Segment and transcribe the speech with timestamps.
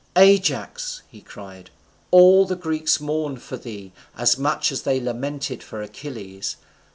[0.15, 1.69] "Ajax," he cried,
[2.09, 6.55] "all the Greeks mourn for thee as much as they lamented for Achilles.